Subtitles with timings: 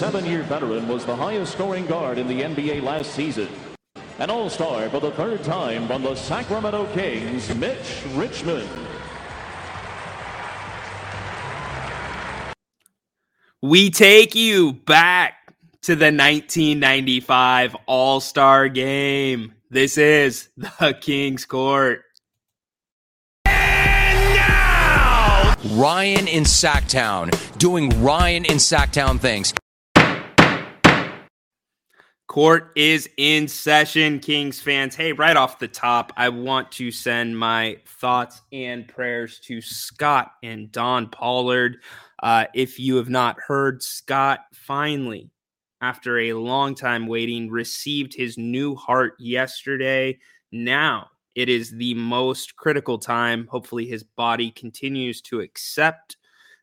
[0.00, 3.48] Seven-year veteran was the highest scoring guard in the NBA last season.
[4.18, 8.66] An all-star for the third time from the Sacramento Kings, Mitch Richmond.
[13.60, 15.34] We take you back
[15.82, 19.52] to the 1995 All Star game.
[19.68, 22.04] This is the King's Court.
[25.74, 29.52] Ryan in Sactown doing Ryan in Sactown things.
[32.30, 34.94] Court is in session, Kings fans.
[34.94, 40.34] Hey, right off the top, I want to send my thoughts and prayers to Scot
[40.44, 41.78] and Dawn Pollard.
[42.22, 45.28] Uh, if you have not heard, Scot finally,
[45.80, 50.16] after a long time waiting, received his new heart yesterday.
[50.52, 53.48] Now it is the most critical time.
[53.50, 56.16] Hopefully, his body continues to accept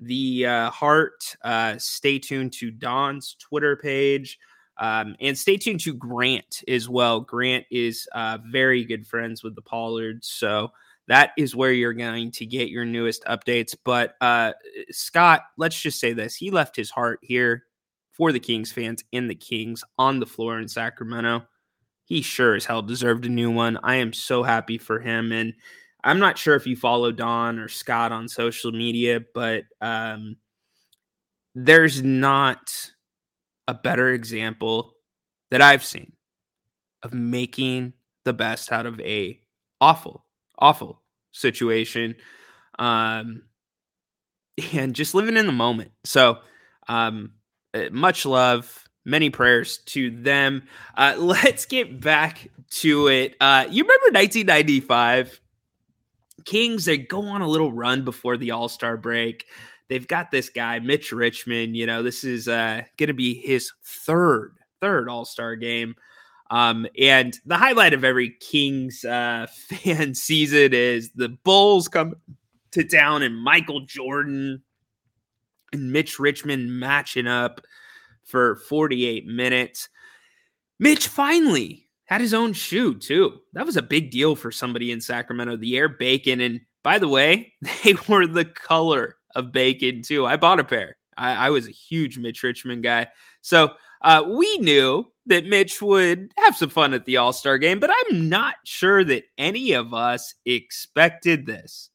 [0.00, 1.36] the uh, heart.
[1.44, 4.38] Uh, stay tuned to Dawn's Twitter page.
[4.80, 7.20] Um, and stay tuned to Grant as well.
[7.20, 10.26] Grant is uh, very good friends with the Pollards.
[10.26, 10.72] So
[11.06, 13.76] that is where you're going to get your newest updates.
[13.84, 14.52] But uh,
[14.90, 17.64] Scot, let's just say this he left his heart here
[18.12, 21.42] for the Kings fans in the Kings on the floor in Sacramento.
[22.04, 23.78] He sure as hell deserved a new one.
[23.82, 25.30] I am so happy for him.
[25.30, 25.54] And
[26.02, 30.36] I'm not sure if you follow Dawn or Scot on social media, but um,
[31.54, 32.90] there's not
[33.70, 34.96] a better example
[35.52, 36.12] that I've seen
[37.04, 37.92] of making
[38.24, 39.40] the best out of a
[39.80, 40.24] awful,
[40.58, 42.16] awful situation.
[42.80, 43.42] Um,
[44.72, 45.92] and just living in the moment.
[46.02, 46.38] So,
[46.88, 47.34] um,
[47.72, 50.64] uh, much love, many prayers to them.
[50.96, 53.36] Uh, let's get back to it.
[53.40, 55.40] Uh, you remember 1995?
[56.44, 59.46] Kings, they go on a little run before the All Star break
[59.90, 61.76] they've got this guy, Mitch Richmond.
[61.76, 65.96] You know, this is uh, going to be his third, third All Star game.
[66.50, 72.14] Um, and the highlight of every Kings uh, fan season is the Bulls come
[72.72, 74.62] to town and Michael Jordan
[75.72, 77.60] and Mitch Richmond matching up
[78.24, 79.88] for 48 minutes.
[80.78, 83.40] Mitch finally had his own shoe, too.
[83.52, 85.56] That was a big deal for somebody in Sacramento.
[85.56, 86.40] The Air Bakin'.
[86.40, 87.52] And by the way,
[87.84, 90.26] they were the color of bacon too.
[90.26, 90.96] I bought a pair.
[91.16, 93.08] I, I was a huge Mitch Richmond guy.
[93.42, 97.78] So uh, we knew that Mitch would have some fun at the All Star game,
[97.80, 101.90] but I'm not sure that any of us expected this.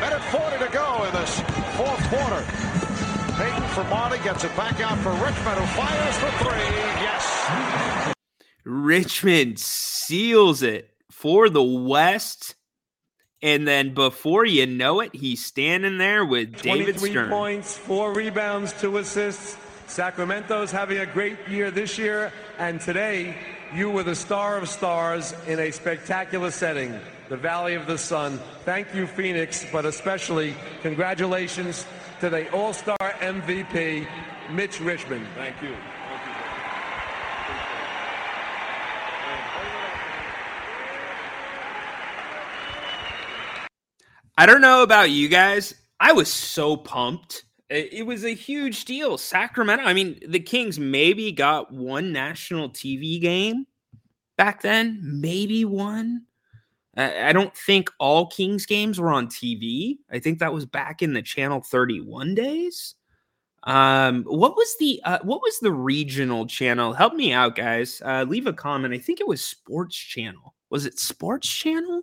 [0.00, 1.40] Minute 40 to go in this
[1.76, 2.44] fourth quarter.
[3.36, 6.74] Payton for Monty gets it back out for Richmond, who fires for three.
[7.02, 8.14] Yes.
[8.64, 12.54] Richmond seals it for the West
[13.44, 17.28] and then before you know it, he's standing there with David Stern.
[17.28, 19.58] points, four rebounds, two assists.
[19.86, 23.36] Sacramento's having a great year this year, and today
[23.74, 28.40] you were the star of stars in a spectacular setting, the Valley of the Sun.
[28.64, 31.84] Thank you, Phoenix, but especially congratulations
[32.20, 34.06] to the All-Star MVP,
[34.52, 35.26] Mitch Richmond.
[35.34, 35.76] Thank you.
[44.36, 45.74] I don't know about you guys.
[46.00, 47.44] I was so pumped.
[47.70, 49.16] It was a huge deal.
[49.16, 49.84] Sacramento.
[49.84, 53.66] I mean, the Kings maybe got one national TV game
[54.36, 56.22] back then, maybe one.
[56.96, 59.98] I don't think all Kings games were on TV.
[60.12, 62.94] I think that was back in the Channel 31 days.
[63.64, 66.92] Um, what was the uh, what was the regional channel?
[66.92, 68.02] Help me out, guys.
[68.04, 68.94] Uh, leave a comment.
[68.94, 70.54] I think it was Sports Channel.
[70.68, 72.02] Was it Sports Channel?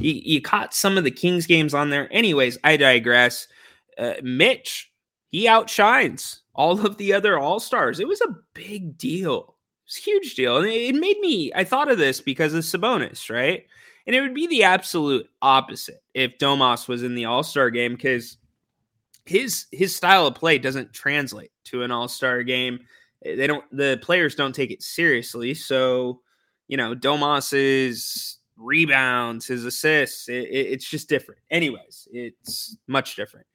[0.00, 2.12] You, you caught some of the Kings games on there.
[2.12, 3.46] Anyways, I digress.
[3.98, 4.90] Uh, Mitch,
[5.30, 8.00] he outshines all of the other All Stars.
[8.00, 9.56] It was a big deal.
[9.86, 10.58] It's a huge deal.
[10.58, 13.66] And it made me, I thought of this because of Sabonis, right?
[14.06, 17.94] And it would be the absolute opposite if Domas was in the All Star game
[17.94, 18.38] because
[19.26, 22.80] his his style of play doesn't translate to an All Star game.
[23.22, 25.54] They don't the players don't take it seriously.
[25.54, 26.22] So,
[26.66, 30.28] you know, Domas is rebounds, his assists.
[30.28, 31.40] It, it, it's just different.
[31.50, 33.46] Anyways, it's much different.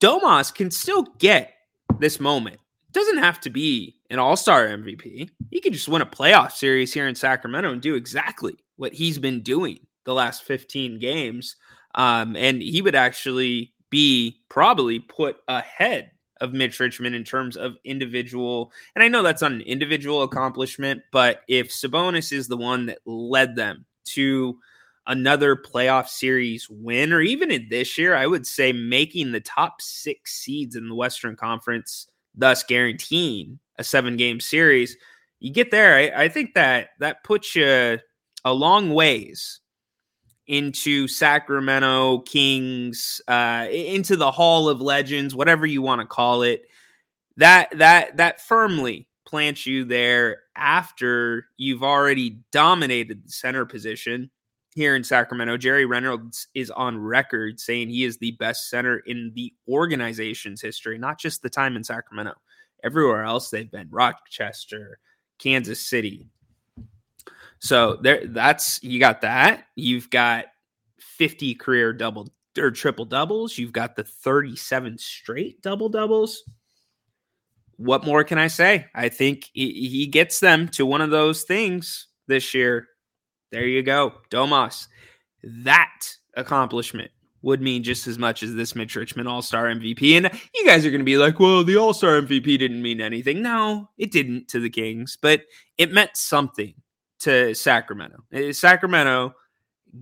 [0.00, 1.52] Domas can still get
[1.98, 2.58] this moment.
[2.92, 5.30] Doesn't have to be an all star MVP.
[5.50, 9.18] He could just win a playoff series here in Sacramento and do exactly what he's
[9.18, 11.56] been doing the last 15 games.
[11.94, 16.10] Um, and he would actually be probably put ahead
[16.40, 18.72] of Mitch Richmond in terms of individual.
[18.94, 22.98] And I know that's not an individual accomplishment, but if Sabonis is the one that
[23.04, 23.84] led them
[24.14, 24.58] to
[25.06, 29.80] another playoff series win, or even in this year, I would say making the top
[29.80, 34.96] six seeds in the Western Conference thus guaranteeing a seven game series.
[35.40, 37.98] You get there, I, I think that that puts you
[38.44, 39.60] a long ways
[40.46, 46.62] into Sacramento Kings, uh, into the Hall of Legends, whatever you want to call it.
[47.36, 54.28] That that that firmly plants you there after you've already dominated the center position
[54.74, 55.56] here in Sacramento.
[55.56, 60.98] Jerry Reynolds is on record saying he is the best center in the organization's history,
[60.98, 62.34] not just the time in Sacramento.
[62.82, 64.98] Everywhere else they've been Rochester,
[65.38, 66.26] Kansas City.
[67.60, 69.64] So there that's you got that.
[69.76, 70.46] You've got
[70.98, 72.28] 50 career double
[72.58, 73.58] or triple doubles.
[73.58, 76.42] You've got the 37 straight double doubles.
[77.80, 78.86] What more can I say?
[78.94, 82.86] I think he, he gets them to one of those things this year
[83.50, 84.14] there you go.
[84.30, 84.86] Domas.
[85.42, 87.10] That accomplishment
[87.42, 90.16] would mean just as much as this Mitch Richmond All Star MVP.
[90.16, 93.00] And you guys are going to be like, well, the All Star MVP didn't mean
[93.00, 93.42] anything.
[93.42, 95.42] No, it didn't to the Kings, but
[95.78, 96.74] it meant something
[97.20, 98.24] to Sacramento.
[98.32, 99.34] Eh, Sacramento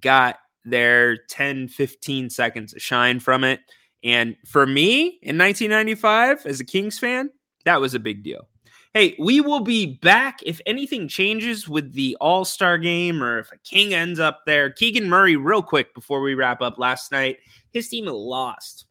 [0.00, 3.60] got their 10, 15 seconds of shine from it.
[4.02, 7.30] And for me in 1995, as a Kings fan,
[7.66, 8.48] that was a big deal.
[8.94, 13.52] Hey, we will be back if anything changes with the All Star game or if
[13.52, 14.70] a King ends up there.
[14.70, 17.36] Keegan Murray, real quick before we wrap up last night,
[17.72, 18.86] his team lost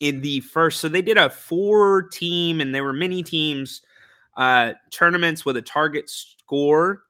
[0.00, 0.80] in the first.
[0.80, 3.80] So they did a four team and there were mini teams
[4.36, 7.04] uh, tournaments with a target score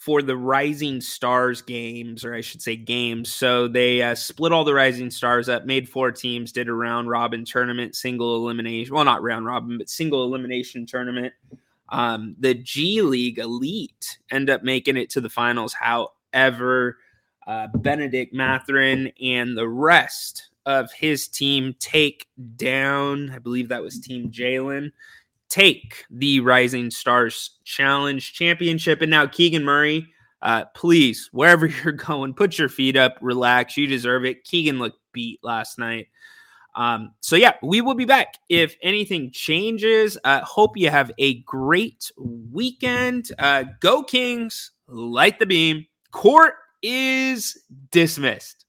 [0.00, 3.30] for the Rising Stars games, or I should say games.
[3.30, 7.10] So they uh, split all the Rising Stars up, made four teams, did a round
[7.10, 8.94] robin tournament, single elimination.
[8.94, 11.34] Well, not round robin, but single elimination tournament.
[11.90, 15.74] Um, the G League Elite end up making it to the finals.
[15.74, 16.96] However,
[17.46, 22.26] uh, Bennedict Mathurin and the rest of his team take
[22.56, 24.92] down, I believe that was Team Jalen
[25.50, 29.02] take the Rising Stars Challenge Championship.
[29.02, 30.06] And now, Keegan Murray,
[30.40, 33.76] uh, please, wherever you're going, put your feet up, relax.
[33.76, 34.44] You deserve it.
[34.44, 36.08] Keegan looked beat last night.
[36.74, 40.16] Um, so yeah, we will be back if anything changes.
[40.24, 43.30] Uh, hope you have a great weekend.
[43.38, 45.86] Uh, go Kings, light the beam.
[46.12, 48.66] Court is dismissed.